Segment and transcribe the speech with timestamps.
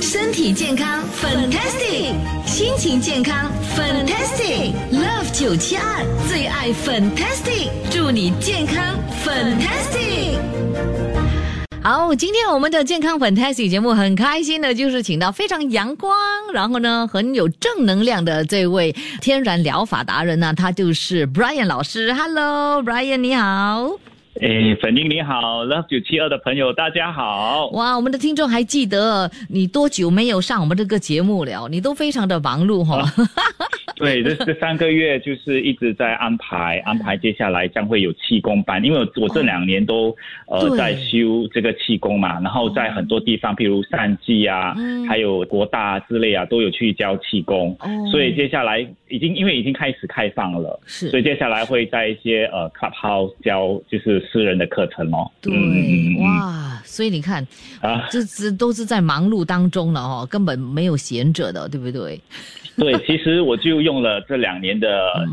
[0.00, 2.12] 身体健康，fantastic；
[2.46, 4.72] 心情健康，fantastic。
[4.92, 10.38] Love 九七二最爱 fantastic，祝你健康，fantastic。
[11.82, 16.16] 好，今天我们的健康 fantastic 节目很开心的，就是请到非常阳光，
[16.52, 22.12] 然后呢很有正能量的这位天然疗法达人呢，他就是 Brian 老师。
[22.12, 23.92] Hello，Brian，你好。
[24.40, 27.68] 哎，粉英你好，Love 九七二的朋友大家好。
[27.68, 31.66] 哇，我们的听众还记得你多久没有上我们这个节目了？
[31.68, 33.02] 你都非常的忙碌哈。
[33.96, 40.14] 对，这这三个月就是一直在安排安排，接下来将会有气功班，因为我我这两年都
[40.48, 55.30] 呃在修这个气功嘛，然后在很多地方，譬如善济啊，嗯还有国大之类啊，都有去教气功，哦所以接下来已经因为已经开始开放了，是，所以接下来会在一些呃 clubhouse 教就是私人的课程哦。
[55.40, 55.52] 对，
[56.20, 57.46] 哇，所以你看
[57.80, 62.20] 啊，这这都是在忙碌当中了哦，根本没有闲着的，对不对？
[62.76, 64.88] 对，其实我就用了这两年的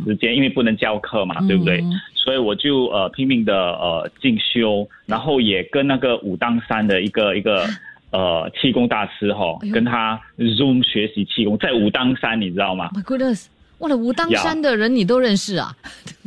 [0.05, 1.83] 时间，因为不能教课嘛，对不对？
[2.15, 7.67] 所以我就呃拼命的呃进修，然后也跟那个武当山的一个一个
[8.11, 13.47] 呃气功大师哈，跟他 Zoom 学习气功，在武当山，你知道吗？My goodness，
[13.79, 15.75] 哇，武当山的人你都认识啊？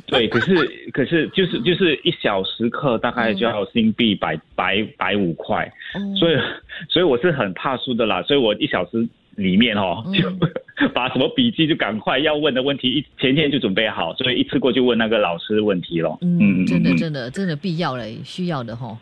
[0.07, 0.55] 对，可是
[0.93, 5.71] 可是就是就是一小时课大概就要新币百百百五块，
[6.19, 6.37] 所以
[6.89, 9.09] 所以我是很怕输的啦，所以我一小时。
[9.37, 10.33] 里面哦，就
[10.95, 16.17] 把什么笔记就赶快要问的问题一前天就准备好，所以一次过就问那个老师问题了。
[16.23, 18.99] 嗯，真的真的真的必要嘞，需要的哈。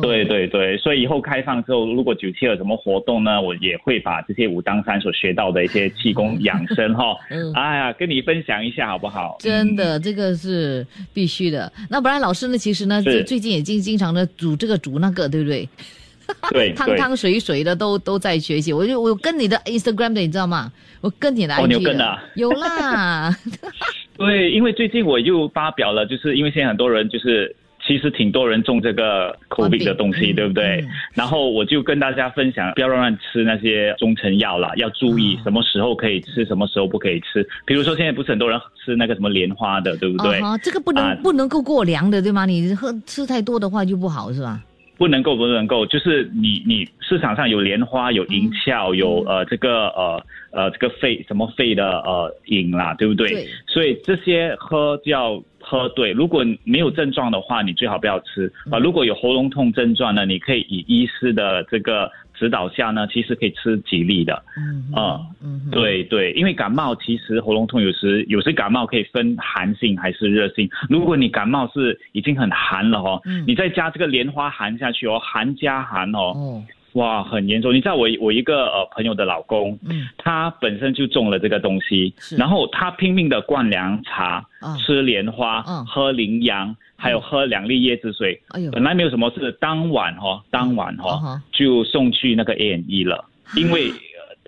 [0.00, 7.16] 对对对，所以以后开放之后，如果九七有什么活动呢，我也会把这些武当山所学到的一些气功养生 哈，
[7.54, 9.36] 哎呀，跟你分享一下好不好？
[9.40, 11.72] 真的，这个是必须的。
[11.88, 12.56] 那不然老师呢？
[12.56, 15.68] 其实呢，最近也经经常的煮这个煮那个，对不对？
[16.52, 20.72] 对，汤汤水水的都都在学习，我就我跟你的 Instagram 的，你知道吗？
[21.00, 23.36] 我跟你的 IG 的，有啦。
[24.16, 27.52] 对，因为最近我又发表了，就是因为现在很多人就是
[27.86, 30.84] 其实挺多人中这个 COVID 的东西，对不对？
[31.14, 37.46] 然后我就跟大家分享，不要乱乱吃那些中成药啦，要注意什么时候可以吃，什么时候不可以吃。
[37.64, 40.38] 比如说现在不是很多人吃那个什么莲花的，对不对？
[40.40, 42.46] 啊，这个不能不能够过凉的，对吗？
[42.46, 44.62] 你喝吃太多的话就不好，是吧？
[44.98, 53.30] 不能够，不能够，就是你，你市场上有莲花，有银翘，有呃这个呃呃这个肺什么肺的呃饮啦，对不对？
[53.30, 53.48] 对。
[53.66, 56.12] 所以这些喝就要喝对。
[56.12, 58.78] 如果没有症状的话，你最好不要吃啊。
[58.78, 62.10] 如果有喉咙痛症状呢，你可以以医师的这个。
[62.40, 70.66] 指导下呢，其实可以吃几粒的，嗯嗯，对对，因为感冒其实喉咙痛有时有时感冒可以分寒性还是热性。
[70.88, 76.62] 如果你感冒是已经很寒了哦，你再加这个莲花寒下去哦，寒加寒哦，
[76.94, 77.74] 哇，很严重。
[77.74, 84.44] 你知道我我一个呃朋友的老公，嗯，他本身就中了这个东西，然后他拼命的灌凉茶，
[84.78, 86.76] 吃莲花，喝羚羊。
[87.02, 88.38] 还有喝两粒椰子水，
[88.72, 93.24] 本来没有什么事，当晚哈，当晚哈就送去那个 A N E 了，
[93.56, 93.90] 因为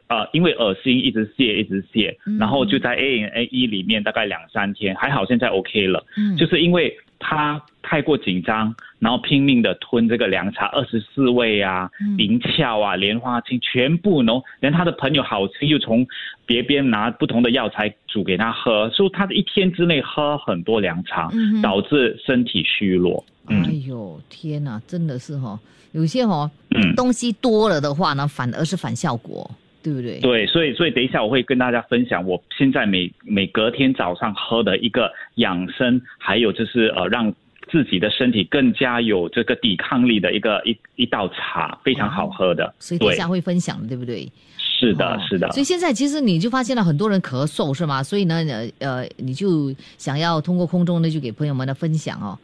[0.08, 6.36] 呃因为恶心一直泻一直泻，然后就在 A N A E 里面大概两三天，还好现在 O K 了，嗯。
[6.36, 6.94] 就是因为。
[7.22, 11.88] 他太过紧张，然后拼命的吞这个凉茶，二十四味啊，
[12.18, 16.06] 银翘啊，莲花清全部浓，连他的朋友好心又从
[16.44, 21.30] 别边拿不同的药材煮给他喝，所以他一天之内喝很多凉茶，
[21.62, 23.24] 导致身体虚弱。
[23.46, 23.56] 哎
[23.86, 25.58] 呦天哪，真的是哈，
[25.92, 26.50] 有些哈
[26.96, 29.50] 东西多了的话呢，反而是反效果。
[29.82, 30.20] 对不对？
[30.20, 37.32] 对，所以所以等一下我会跟大家分享，我现在每每隔天早上喝的一个养生，还有就是呃让
[37.70, 42.74] 自己的身体更加有这个抵抗力的一个一一道茶，非常好喝的。
[42.78, 44.30] 所以等一下会分享的，对不对？
[44.56, 45.48] 是的，是的。
[45.52, 48.02] 所以现在其实你就发现了很多人咳嗽，是吗？
[48.02, 52.36] 所以呢，呃呃，你就想要通过空中呢就给朋友们的分享哦，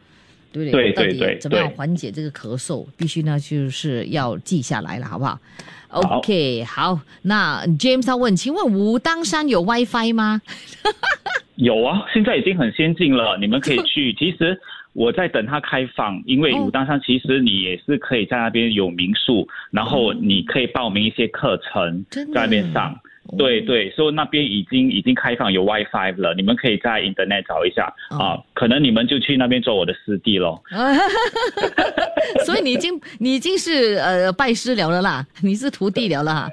[0.51, 0.91] 对不对？
[0.91, 1.37] 对对对。
[1.39, 2.85] 怎么样缓解这个咳嗽？
[2.97, 5.39] 必须呢就是要记下来了，好不好
[5.89, 10.41] ？OK，好，那 James 他问，请问武当山有 WiFi 吗？
[11.55, 14.13] 有啊，现在已经很先进了，你们可以去。
[14.17, 14.57] 其实
[14.93, 22.99] 我在等它开放，因为哦武当山其实你也是可以在那边有民宿，然后你可以报名一些课程在那边上。
[23.31, 30.59] 哦对对，所以那边已经已经开放有 WiFi 了，你们可以在 Internet 找一下、哦啊，可能你们就去那边做我的师弟喽。
[32.43, 36.49] 所以你已经你已经是呃拜师了了啦，你是徒弟了啦。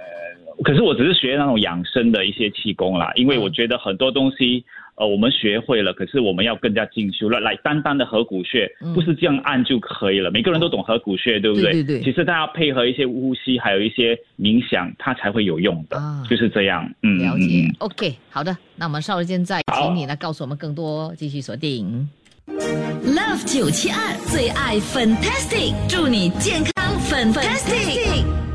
[0.64, 4.64] 可是我只是学那种养生的一些气功啦，因为嗯我觉得很多东西，
[4.96, 7.38] 呃，我们学会了，可是我们要更加进修了。
[7.38, 11.72] 来，单单的合谷穴嗯不是这样按就可以了，每个人都懂合谷穴，对不对？
[11.72, 16.90] 对对对其实大家配合一些呼吸，还有一些冥想，它才会有用的，啊就是这样。
[17.02, 22.08] 嗯，了解，OK，好的，那我们稍后间再好请你来告诉我们更多，继续锁定。
[22.48, 28.45] Love 九七二最爱 Fantastic，祝你健康 Fantastic。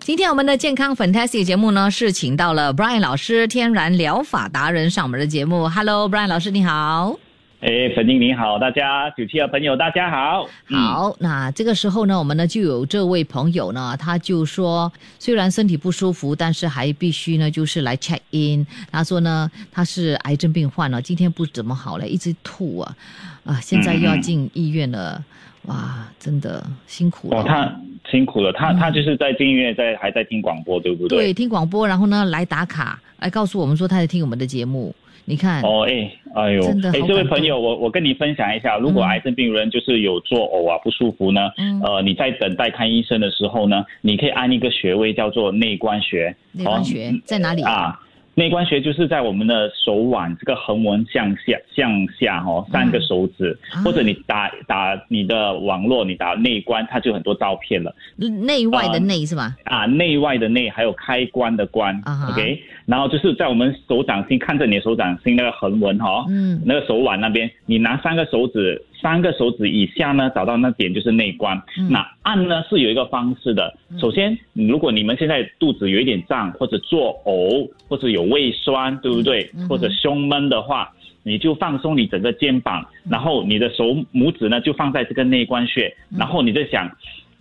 [0.00, 5.68] 今天我们的健康 Fantastic 节目呢，是请到了 Brian 老师，天然疗法达人上我们的节目。
[5.68, 7.16] Hello，Brian 老师你好。
[7.60, 10.48] 哎，粉英你好，大家九七的朋友大家好。
[10.68, 18.66] 嗯好，那这个时候呢，我们呢就有这位朋友呢，他就说，虽然身体不舒服，但是还必须呢，就是来 check in。
[18.90, 22.96] 他说呢，他是癌症病患了，今天不怎么好了，一直吐啊，
[23.44, 25.22] 啊，现在又要进医院了，
[25.66, 27.40] 哇，真的辛苦了。
[27.40, 27.70] 哦，他
[28.10, 31.18] 辛苦了，他、他就是在进医院，在还在听广播，对不对？
[31.18, 34.94] 对，听广播，然后呢来打卡，来告诉我们说他在听我们的节目。
[35.26, 46.34] 你看，哦，哎，哎呦，真的哎，这位朋友，我我跟你分享一下，如果嗯癌症病人就是有作呕啊不舒服呢，嗯呃，你在等待看医生的时候呢，你可以按一个穴位叫做内关穴。
[46.50, 47.62] 内关穴哦在哪里？
[47.62, 48.00] 啊，
[48.34, 53.82] 内关穴就是在我们的手腕这个横纹向下向下哦，三个手指，啊。
[53.82, 57.94] 或者你打打你的网络，你打内关，它就很多照片了。
[58.16, 59.56] 内外的啊内是吧？
[59.64, 66.62] 啊，内外的内，还有开关的关、啊 o k 然后就是在我们手掌心看着你的手掌心那个横纹哈、嗯。
[66.64, 71.60] 那个手腕那边，你拿三个手指，三个手指以下呢，找到那点就是内关。
[71.78, 79.50] 嗯那按呢是有一个方式的，首先，如果你们现在肚子有一点胀，或者作呕，或者有胃酸，对不对？
[79.68, 80.92] 或者胸闷的话。
[81.22, 86.90] 你就放松你整个肩膀，然后你的手拇指呢就放在这个内关穴，然后你在想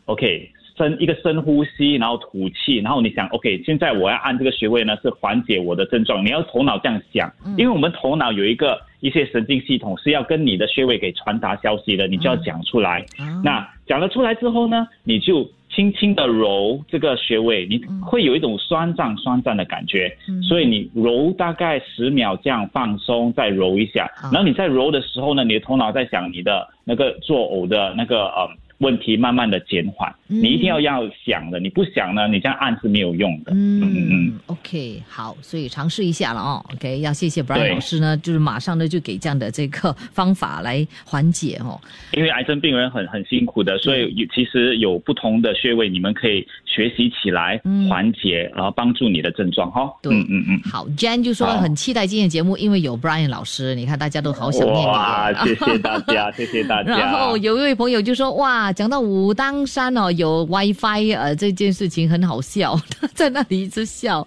[0.03, 6.25] ，OK，深一个深呼吸，然后吐气，然后你想，OK，现在我要按这个穴位呢，是缓解我的症状。
[6.25, 13.05] 你要头脑这样想，因为我们头脑有一个一些神经系统是要跟你的穴位给传达消息的，你就要讲出来。
[13.17, 28.47] 啊那讲了出来之后呢，你就轻轻的揉这个穴位，你会有一种酸胀酸胀的感觉，嗯所以你揉大概十秒这样放松，再揉一下，啊然后你在揉的时候呢，你的头脑在想你的那个作呕的那个呃
[28.79, 30.09] 问题，慢慢的减缓。
[30.31, 33.51] 嗯你一定要要想的，你不想呢，你这样按是没有用的。
[33.51, 36.63] 嗯嗯嗯，OK，好，所以尝试一下了哦。
[36.75, 41.81] OK，要谢谢 Brian 老师呢，就是马上呢就给这样的这个方法来缓解哦。
[42.11, 49.91] 因为癌症病人很很辛苦的，所以有其实有不同的穴位，你们可以学习起来嗯，缓解，然后帮助你的症状哈。
[50.03, 50.61] 对嗯嗯嗯。
[50.71, 54.87] 好，Jan 就说很期待今天的节目，因为有 Brian 老师，你看大家都好想念。
[54.87, 56.95] 哇，谢谢大家，谢谢大家。
[56.95, 64.25] 然后有一位朋友就说：“哇，讲到武当山哦，有 WiFi，呃，这件事情很好笑，他 在那里一直笑。”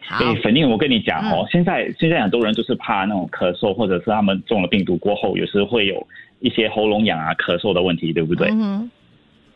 [0.00, 1.30] 好，哎，粉印，我跟你讲嗯。
[1.32, 6.06] 哦，现在现在很多人就是怕那种咳嗽，或者是他们中了病毒过后，有时会有
[6.40, 8.48] 一些喉咙痒啊、咳嗽的问题，对不对？
[8.52, 8.90] 嗯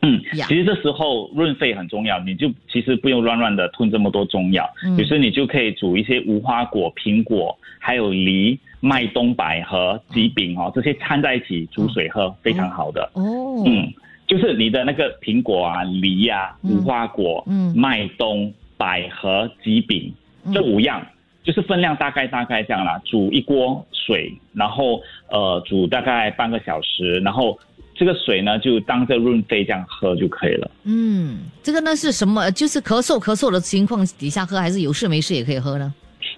[0.03, 4.97] 嗯，其实这时候润肺很重要，你就其实不用乱乱的吞这么多中药，嗯。
[4.99, 13.11] 有时你就可以煮一些无花果、苹果，还有梨、麦冬、百合、鸡饼哦，这些掺在一起煮水喝，非常好的。
[13.15, 13.91] 哦，嗯，
[14.27, 20.13] 就是你的那个苹果啊、梨啊、嗯无花果、嗯麦冬、百合、鸡饼
[20.45, 21.05] 嗯这五样，
[21.45, 23.01] 就是分量大概大概这样啦。
[23.05, 27.59] 煮一锅水，然后呃煮大概半个小时，然后
[27.95, 30.71] 这个水呢就当这润肺这样喝就可以了。
[30.85, 32.51] 嗯，这个呢是什么？
[32.51, 35.95] 就是咳嗽咳嗽的情况底下喝，还是有事没事也可以喝呢？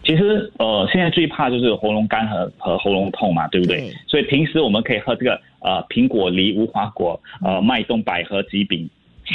[0.08, 3.76] 其实呃现在最怕就是喉咙干和和喉咙痛嘛，对不对？
[3.76, 8.88] 对所以平时我们可以喝这个呃苹果、梨、无花果、呃麦冬、百合、鸡饼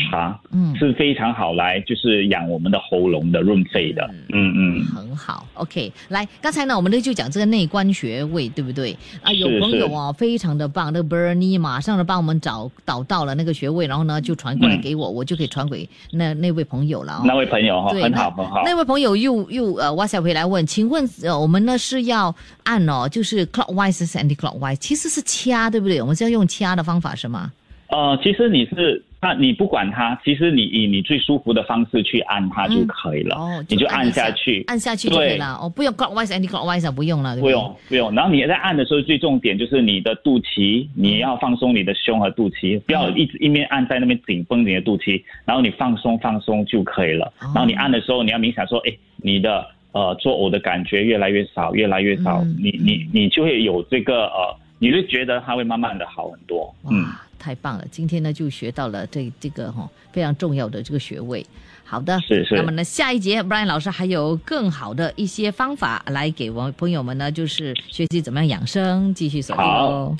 [0.09, 0.39] 茶。
[0.51, 4.09] 嗯，是非常好来，就是养我们的喉咙的润肺的。
[4.29, 5.91] 嗯嗯，很好，OK。
[6.09, 8.95] 来，刚才呢，我们呢就讲这个内关穴位，对不对？
[9.21, 17.21] 啊，有朋友哦，非常的棒，那个 Bernie 马上的帮我们找找到了那个穴位，然后呢就传过来嗯给我，我就可以传给那那位朋友了哦。
[17.25, 18.61] 那位朋友哈，对，很好那很好。
[18.65, 22.33] 那位朋友又又呃 WhatsApp 回来问，请问呃我们呢是要
[22.63, 24.75] 按哦，就是 clockwise 还是 anti clockwise？
[24.77, 26.01] 其实是掐，对不对？
[26.01, 27.51] 我们是要用掐的方法是吗？
[27.87, 33.37] 呃，其实你是那你不管它，其实你以你最舒服的方式去按它就可以了。
[33.37, 35.57] 哦，你就按下去，按下去就可以了。
[35.61, 37.49] 哦，不用 clockwise anti clockwise 啊不用了，对不？
[37.49, 38.13] 用不用。
[38.13, 47.25] 然后你在按的时候，最重点就是你的肚脐，你要放松你的胸和肚脐，不要一直一面按在那边紧绷你的肚脐，然后你放松放松就可以了。
[47.39, 56.75] 哦然后你按的时候，你要冥想说，哎，你的呃作呕的感觉越来越少，越来越少，嗯你你你就会有这个呃，你就觉得它会慢慢的好很多。
[56.89, 57.03] 嗯。
[57.03, 57.85] 哇，太棒了！
[57.89, 61.45] 今天呢就学到了这这个哈、非常重要的这个学位。
[61.85, 70.17] 好的，是是那么呢，下一节 Brian 老师还有更好的一些方法来给我们朋友们呢，就是学习怎么样养生，继续锁定哦。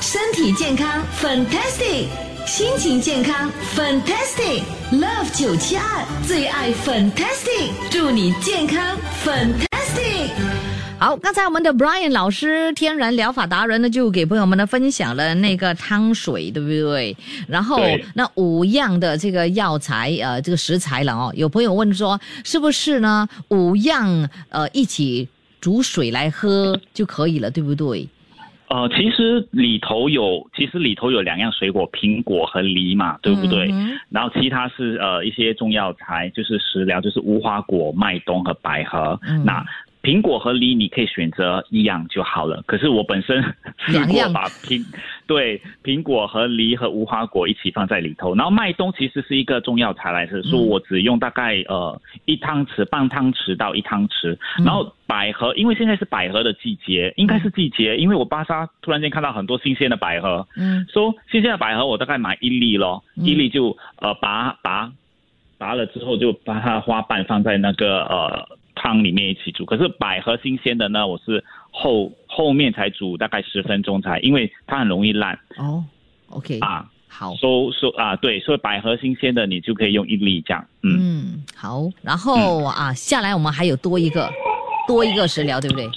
[0.00, 2.06] 身体健康，fantastic；
[2.46, 4.62] 心情健康，fantastic。
[4.92, 10.75] Love 九七二最爱 fantastic，祝你健康 fantastic。
[10.98, 17.14] 好，刚才我们的 Brian 老师，天然疗法达人呢，就给朋友们呢分享了那个汤水，对不对？
[17.46, 17.78] 然后
[18.14, 21.30] 那五样的这个药材，呃，这个食材了哦。
[21.36, 23.28] 有朋友问说，是不是呢？
[23.50, 25.28] 五样呃一起
[25.60, 28.08] 煮水来喝就可以了，对不对？
[28.68, 33.68] 呃，其实里头有，其实里头有两样水果，苹果和梨嘛，对不对？
[33.70, 39.20] 嗯然后其他是呃一些中药材，就是食疗，就是无花果、麦冬和百合。
[39.28, 39.62] 嗯那
[40.06, 42.62] 苹果和梨你可以选择一样就好了。
[42.64, 43.42] 可是我本身
[43.78, 44.32] 试两样。
[44.32, 44.80] 过把苹
[45.26, 60.86] 对苹果和梨和无花果一起放在里头，然后麦冬其实是一个中药材来着，说我只用大概呃一汤匙、半汤匙到一汤匙，然后百合，因为现在是百合的季节，应该是季节，因为我巴沙突然间看到很多新鲜的百合，嗯。
[60.88, 63.24] 说新鲜的百合我大概买一粒咯，嗯。
[63.24, 64.92] 一粒就呃拔拔
[65.58, 68.48] 拔了之后就把它的花瓣放在那个呃
[68.86, 69.64] 汤里面一起煮。
[69.64, 75.84] 可是百合新鲜的呢，我是后后面才煮大概十分钟才，因为它很容易烂哦
[76.28, 76.88] ，OK，啊。
[77.08, 80.98] 好，收收啊，对，所以百合新鲜的你就可以用一粒这样，嗯。
[80.98, 84.28] 嗯，好，然后啊，下来我们还有多一个
[84.86, 85.88] 多一个食疗，对不对？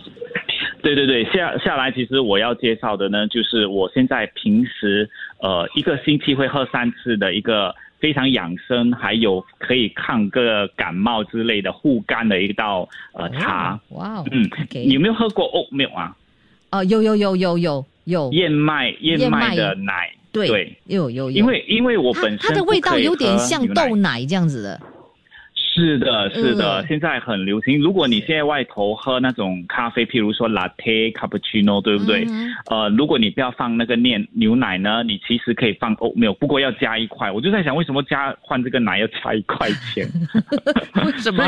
[0.82, 5.10] 对对对，下下来其实我要介绍的呢，就是我现在平时
[5.42, 13.80] 呃一个星期会喝三次的一个非常养生，还有可以抗个感冒之类的护肝的一道呃茶。
[13.90, 16.16] 哦，哇哦，嗯你有没有喝过 oat milk 啊？
[16.72, 20.12] 哦，有有有有有有，燕麦燕燕麦麦的奶。
[20.32, 24.80] 对对，有有有，因为因为我本身它的味道有点像豆奶这样子的，
[25.80, 27.80] 是的，是的，嗯现在很流行。
[27.82, 32.26] 如果你现在外头喝那种咖啡，譬如说 latte、cappuccino，对不对？
[32.30, 37.32] 嗯呃，如果你不要放那个念牛奶呢，你其实可以放 oat milk，不过要加一块。
[37.32, 40.08] 我就在想，为什么加换这个奶要加一块钱？
[41.06, 41.44] 为什么？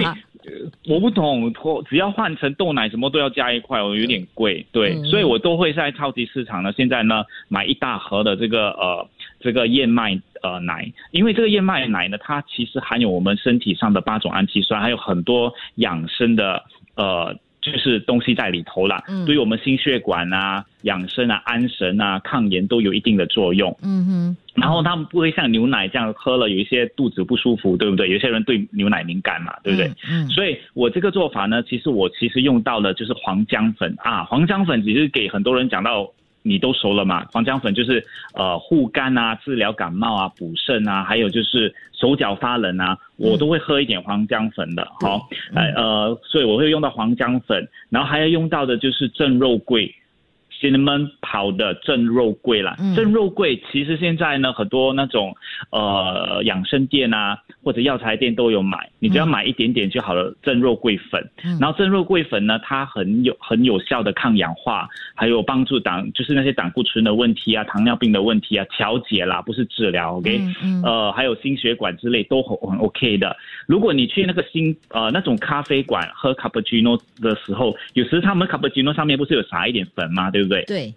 [0.88, 4.66] 我不懂，我只要换成豆奶，什么都要加一块，我有点贵。
[4.72, 9.08] 对，嗯所以我都会在超级市场呢，现在呢买一大盒的这个呃
[9.40, 16.64] 这个燕麦呃奶，因为这个燕麦奶呢，它其实含有我们身体上的八种氨基酸，还有很多养生的
[16.96, 17.36] 呃。
[17.62, 23.70] 就是东西在里头啦，嗯对于我们心血管啊、养生啊、安神啊、抗炎都有一定的作用。
[23.84, 28.10] 嗯哼，然后他们不会像牛奶这样喝了有一些肚子不舒服，对不对？
[28.10, 29.88] 有些人对牛奶敏感嘛，对不对？
[30.10, 30.26] 嗯？
[30.26, 36.12] 嗯，所以我这个做法呢，其实我其实用到了就是黄姜粉啊，黄姜粉只是给很多人讲到
[36.44, 49.94] 你都熟了嘛，黄姜粉就是呃护肝啊、治疗感冒啊、补肾啊，还有就是手脚发冷啊，我都会喝一点黄姜粉的，好、呃呃，所以我会用到黄姜粉，然后还要用到的就是正肉桂。
[50.62, 55.36] Cinnamon 跑的正肉桂啦，嗯正肉桂其实现在呢很多那种
[55.72, 60.34] 呃养生店啊或者药材店都有买，你只要买一点点就好了。
[60.42, 70.42] 正肉桂粉，嗯然后正肉桂粉呢，它很有很有效的抗氧化，还有帮助胆就是那些胆固醇的问题啊、糖尿病的问题啊调节啦，不是治疗，OK？、
[70.84, 73.36] 呃，还有心血管之类都很很 OK 的。
[73.68, 80.30] 如果你去那个新呃那种咖啡馆喝 cappuccino 的时候，有时他们 cappuccino 上面不是有撒一点粉吗？
[80.32, 80.51] 对不对？
[80.52, 80.94] 对，对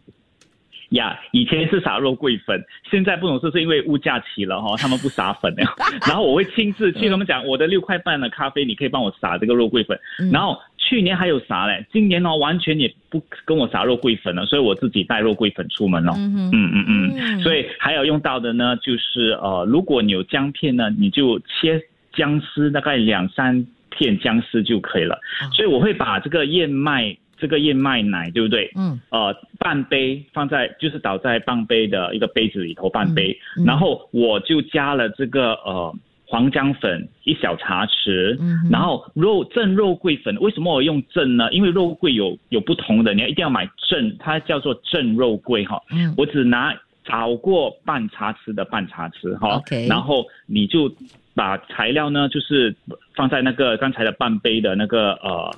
[0.91, 5.65] 呀以前是撒肉桂粉，现在不懂是不是因为物价起了哈，他们不撒粉了。
[6.07, 9.99] 然后我会亲自去他们讲，我的六块半的咖啡，你可以帮我撒这个肉桂粉。
[10.21, 16.13] 嗯然后去年还有撒嘞，今年哦完全也不跟我撒肉桂粉了，所以我自己带肉桂粉出门了。
[16.17, 21.81] 嗯，嗯嗯所以还有用到的呢，就是呃，如果你有姜片呢，你就切
[22.13, 25.17] 姜丝，大概两三片姜丝就可以了。
[25.17, 28.73] 哦所以我会把这个燕麦，这个燕麦奶，对不对？
[28.75, 28.99] 嗯。
[29.11, 33.67] 呃，半杯放在就是倒在半杯的一个杯子里头，半杯，嗯嗯。
[33.67, 35.95] 然后我就加了这个呃
[36.27, 41.53] 黄姜粉一小茶匙，嗯然后肉正肉桂粉，为什么我用正呢？
[41.53, 45.79] 因为肉桂有有不同的，你要一定要买正，它叫做正肉桂哈。
[45.93, 46.15] 嗯。
[46.17, 46.75] 我只拿
[47.05, 49.57] 炒过半茶匙的半茶匙哈。
[49.57, 50.91] OK 然后你就
[51.35, 52.75] 把材料呢，就是
[53.15, 55.55] 放在那个刚才的半杯的那个呃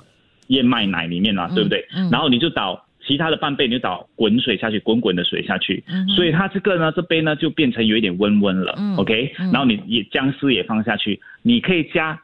[0.47, 1.87] 燕麦奶里面啦，嗯对不对？
[1.95, 2.09] 嗯。
[2.09, 9.51] 然后你就倒其他的半杯，你就倒滚水下去，滚滚的水下去，嗯所以它这个呢，这杯呢就变成有一点温温了、嗯 o k 嗯。
[9.51, 12.19] 然后你也姜丝也放下去，你可以加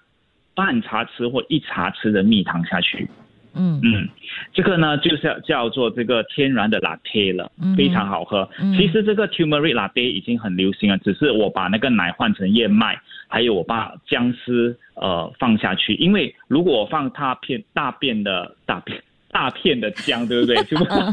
[0.56, 3.08] 半茶匙或一茶匙的蜜糖下去，
[3.55, 4.10] 嗯嗯，
[4.53, 8.50] 这个呢就是叫叫做这个天然的 latte 了嗯，非常好喝。
[8.60, 19.01] 嗯其实这个 turmeric latte 已经很流行了，只是我把那个奶换成燕麦，还有我把姜丝呃放下去，因为如果我放大片大便的大片。
[19.34, 20.56] 大片的姜，对不对？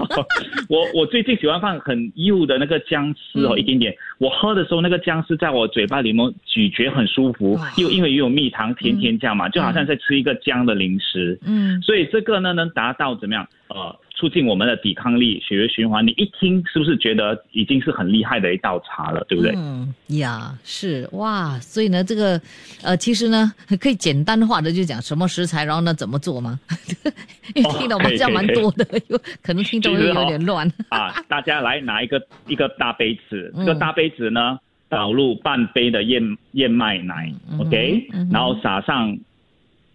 [0.69, 3.93] 我我最近喜欢放很幼的那个姜丝哦，嗯一点点。
[4.19, 11.39] 我喝的时候，那个姜丝在我嘴巴里面咀嚼很舒服，又因为又有蜜糖，甜甜这样嘛，就好像在吃一个姜的零食。
[11.47, 13.49] 嗯所以这个呢，能达到怎么样？
[13.69, 16.07] 呃，促进我们的抵抗力、血液循环。
[16.07, 19.55] 你一听是不是觉得已经是很厉害的一道茶了，对不对？
[19.57, 22.39] 嗯呀，是哇，所以呢，这个
[22.83, 23.51] 呃，其实呢，
[23.81, 26.61] 可以简单化的就讲什么食材，然后呢怎么做吗？
[27.55, 30.71] 因为听得我们这样蛮多的，有可能听众会有点乱。
[30.91, 34.59] 啊，大家来拿一个一个大杯子，嗯这个大杯子呢，
[34.91, 36.23] 倒入半杯的燕
[36.53, 39.17] 燕麦奶、嗯哼 o k 嗯哼然后撒上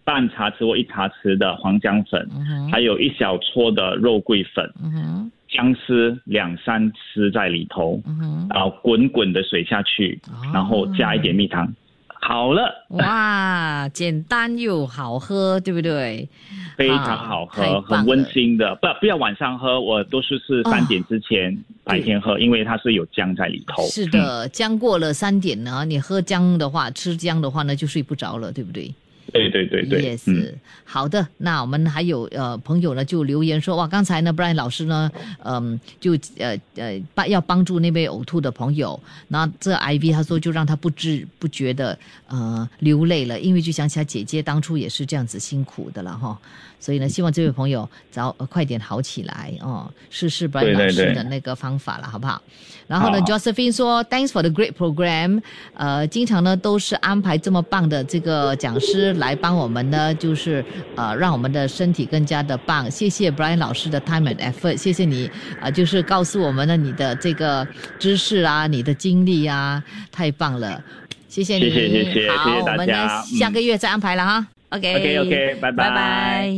[0.06, 11.74] 半茶匙或一茶匙的黄姜粉，嗯还有一小撮的肉桂粉，嗯哼姜丝两三丝在里头，嗯哼，然后滚滚的水下去，哦然后加一点蜜糖，
[12.20, 12.86] 好了。
[12.90, 16.28] 哇，简单又好喝，对不对？
[16.76, 18.74] 非常好喝，很温馨的。
[18.76, 23.82] 不不要晚上喝，我都是是三点之前、白天喝，因为它是有姜在里头。
[23.82, 28.94] 嗯，是的，姜过了三点呢，你喝姜的话，吃姜的话呢，就睡不着了，对不对？
[29.32, 31.26] 对对对对，也嗯，是、好的。
[31.38, 35.10] 那我们还有呃朋友呢就留言说哇，刚才呢 Brian 老师呢，
[35.44, 46.38] 嗯、就呃呃帮要帮助那位呕吐的朋友，那这 IV 他说就让他不知不觉的呃流泪了，因为就想起来姐姐当初也是这样子辛苦的了哈。
[46.78, 52.40] 所以呢，希望这位朋友早、呃、快点好起来哦，试试 Brian 老师的那个方法了，好不好？
[52.86, 55.42] 然后呢，Josephine 说，Thanks for the great program。
[55.74, 60.64] 呃，经常呢都是安排这么棒的这个讲师来帮我们呢，就是
[60.94, 62.88] 呃让我们的身体更加的棒。
[62.88, 65.26] 谢谢 Brian 老师的 time and effort，谢谢你
[65.58, 67.66] 啊、呃就是告诉我们了你的这个
[67.98, 70.80] 知识啊，你的经历啊，太棒了，
[71.28, 71.62] 谢谢你。
[71.62, 74.46] 谢谢谢谢好，谢谢大我们呢家下个月再安排了哈。
[74.76, 76.48] OK OK 拜拜拜拜。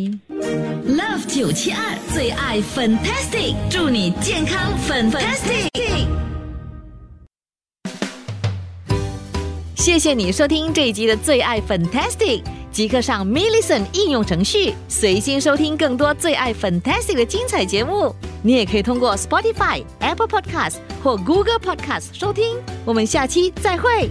[0.88, 1.78] Love 九七二
[2.12, 5.68] 最爱 Fantastic，祝你健康 Fantastic。
[9.76, 18.14] 谢谢你收听这一集的最爱 Fantastic，即刻上 m i l l i c e n t 应用程序，随心收听更多最爱 Fantastic 的精彩节目。
[18.42, 22.56] 你也可以通过 Spotify、Apple Podcast 或 Google Podcast 收听。
[22.84, 24.10] 我们下期再会。